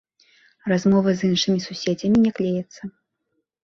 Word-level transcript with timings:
Размовы 0.73 1.15
з 1.21 1.31
іншымі 1.33 1.59
суседзямі 1.69 2.17
не 2.27 2.37
клеяцца. 2.43 2.81